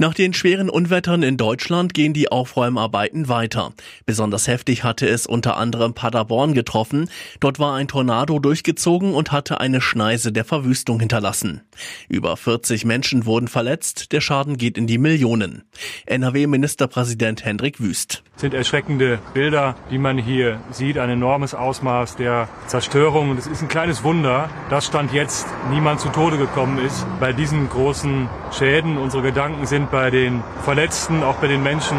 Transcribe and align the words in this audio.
Nach 0.00 0.14
den 0.14 0.32
schweren 0.32 0.70
Unwettern 0.70 1.24
in 1.24 1.36
Deutschland 1.36 1.92
gehen 1.92 2.12
die 2.12 2.30
Aufräumarbeiten 2.30 3.28
weiter. 3.28 3.72
Besonders 4.06 4.46
heftig 4.46 4.84
hatte 4.84 5.08
es 5.08 5.26
unter 5.26 5.56
anderem 5.56 5.92
Paderborn 5.92 6.54
getroffen. 6.54 7.10
Dort 7.40 7.58
war 7.58 7.74
ein 7.74 7.88
Tornado 7.88 8.38
durchgezogen 8.38 9.12
und 9.12 9.32
hatte 9.32 9.58
eine 9.58 9.80
Schneise 9.80 10.30
der 10.30 10.44
Verwüstung 10.44 11.00
hinterlassen. 11.00 11.62
Über 12.08 12.36
40 12.36 12.84
Menschen 12.84 13.26
wurden 13.26 13.48
verletzt. 13.48 14.12
Der 14.12 14.20
Schaden 14.20 14.56
geht 14.56 14.78
in 14.78 14.86
die 14.86 14.98
Millionen. 14.98 15.64
NRW-Ministerpräsident 16.06 17.44
Hendrik 17.44 17.80
Wüst. 17.80 18.22
Das 18.34 18.42
sind 18.42 18.54
erschreckende 18.54 19.18
Bilder, 19.34 19.74
die 19.90 19.98
man 19.98 20.16
hier 20.16 20.60
sieht. 20.70 20.96
Ein 20.98 21.10
enormes 21.10 21.56
Ausmaß 21.56 22.14
der 22.14 22.48
Zerstörung. 22.68 23.30
Und 23.30 23.38
es 23.40 23.48
ist 23.48 23.62
ein 23.62 23.68
kleines 23.68 24.04
Wunder, 24.04 24.48
dass 24.70 24.86
Stand 24.86 25.12
jetzt 25.12 25.48
niemand 25.72 25.98
zu 25.98 26.08
Tode 26.10 26.38
gekommen 26.38 26.78
ist 26.78 27.04
bei 27.18 27.32
diesen 27.32 27.68
großen 27.68 28.28
Schäden. 28.52 28.96
Unsere 28.96 29.24
Gedanken 29.24 29.66
sind 29.66 29.87
bei 29.90 30.10
den 30.10 30.42
Verletzten, 30.64 31.22
auch 31.22 31.36
bei 31.36 31.48
den 31.48 31.62
Menschen, 31.62 31.96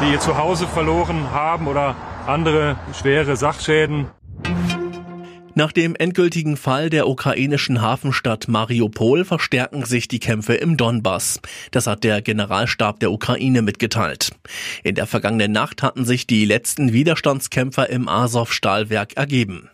die 0.00 0.12
ihr 0.12 0.20
Zuhause 0.20 0.66
verloren 0.66 1.30
haben 1.32 1.66
oder 1.66 1.96
andere 2.26 2.76
schwere 2.92 3.36
Sachschäden. 3.36 4.06
Nach 5.58 5.72
dem 5.72 5.96
endgültigen 5.96 6.56
Fall 6.56 6.88
der 6.88 7.08
ukrainischen 7.08 7.82
Hafenstadt 7.82 8.46
Mariupol 8.46 9.24
verstärken 9.24 9.84
sich 9.84 10.06
die 10.06 10.20
Kämpfe 10.20 10.54
im 10.54 10.76
Donbass. 10.76 11.40
Das 11.72 11.88
hat 11.88 12.04
der 12.04 12.22
Generalstab 12.22 13.00
der 13.00 13.10
Ukraine 13.10 13.62
mitgeteilt. 13.62 14.30
In 14.84 14.94
der 14.94 15.08
vergangenen 15.08 15.50
Nacht 15.50 15.82
hatten 15.82 16.04
sich 16.04 16.28
die 16.28 16.44
letzten 16.44 16.92
Widerstandskämpfer 16.92 17.90
im 17.90 18.08
Azov-Stahlwerk 18.08 19.16
ergeben. 19.16 19.68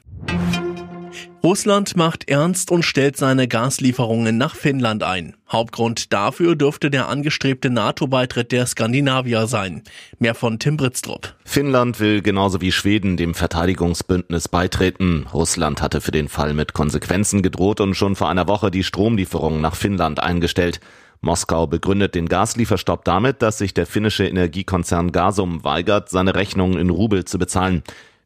Russland 1.45 1.95
macht 1.95 2.31
ernst 2.31 2.71
und 2.71 2.85
stellt 2.85 3.19
seine 3.19 3.47
Gaslieferungen 3.47 4.39
nach 4.39 4.57
Finnland 4.57 5.03
ein. 5.03 5.37
Hauptgrund 5.53 6.11
dafür 6.15 6.57
dürfte 6.57 6.91
der 6.91 7.11
angestrebte 7.11 7.69
NATO-Beitritt 7.69 8.51
der 8.51 8.65
Skandinavier 8.65 9.47
sein. 9.47 9.83
Mehr 10.19 10.35
von 10.35 10.59
Tim 10.59 10.79
Britztrup. 10.79 11.35
Finnland 11.45 12.01
will 12.01 12.23
genauso 12.23 12.63
wie 12.63 12.73
Schweden 12.73 13.19
dem 13.19 13.35
Verteidigungsbündnis 13.35 14.49
beitreten. 14.49 15.27
Russland 15.35 15.83
hatte 15.83 16.01
für 16.01 16.13
den 16.13 16.29
Fall 16.29 16.55
mit 16.55 16.73
Konsequenzen 16.73 17.43
gedroht 17.43 17.83
und 17.83 17.95
schon 17.95 18.17
vor 18.17 18.31
einer 18.31 18.49
Woche 18.49 18.71
die 18.71 18.83
Stromlieferungen 18.83 19.61
nach 19.61 19.77
Finnland 19.77 20.21
eingestellt. 20.21 20.81
Moskau 21.21 21.67
begründet 21.67 22.15
den 22.15 22.27
Gaslieferstopp 22.27 23.05
damit, 23.05 23.43
dass 23.43 23.59
sich 23.59 23.75
der 23.75 23.87
finnische 23.87 24.27
Energiekonzern 24.27 25.13
Gasum 25.13 25.63
weigert, 25.63 26.09
seine 26.09 26.35
Rechnungen 26.35 26.79
in 26.79 26.89
Rubel 26.89 27.27
zu 27.27 27.39
bezahlen. 27.39 27.83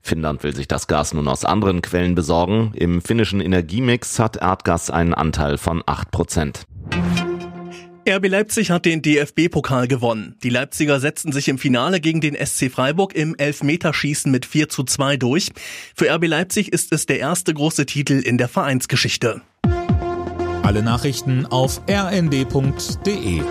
Finnland 0.09 0.42
will 0.42 0.56
sich 0.56 0.67
das 0.67 0.87
Gas 0.87 1.12
nun 1.12 1.28
aus 1.28 1.45
anderen 1.45 1.83
Quellen 1.83 2.14
besorgen. 2.14 2.73
Im 2.75 3.03
finnischen 3.03 3.41
Energiemix 3.41 4.19
hat 4.19 4.37
Erdgas 4.37 4.91
einen 4.91 5.15
Anteil 5.15 5.59
von 5.59 5.83
8 5.84 6.11
Prozent. 6.11 6.65
RB 8.09 8.27
Leipzig 8.27 8.70
hat 8.70 8.87
den 8.87 9.03
DFB-Pokal 9.03 9.87
gewonnen. 9.87 10.37
Die 10.42 10.48
Leipziger 10.48 10.98
setzten 10.98 11.31
sich 11.31 11.47
im 11.48 11.59
Finale 11.59 12.00
gegen 12.00 12.23
den 12.23 12.34
SC 12.34 12.70
Freiburg 12.70 13.15
im 13.15 13.37
Elfmeterschießen 13.37 14.33
mit 14.33 14.47
4 14.47 14.70
zu 14.70 14.84
2 14.84 15.19
durch. 15.19 15.50
Für 15.95 16.11
RB 16.15 16.27
Leipzig 16.27 16.72
ist 16.72 16.91
es 16.93 17.05
der 17.05 17.19
erste 17.19 17.53
große 17.53 17.84
Titel 17.84 18.15
in 18.15 18.39
der 18.39 18.48
Vereinsgeschichte. 18.48 19.43
Alle 20.62 20.83
Nachrichten 20.83 21.45
auf 21.45 21.83
rnd.de 21.87 23.43